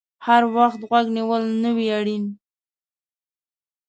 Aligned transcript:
هر 0.25 0.43
وخت 0.55 0.79
غوږ 0.89 1.05
نیول 1.17 1.43
نه 1.63 1.71
وي 1.75 1.87
اړین 1.99 2.23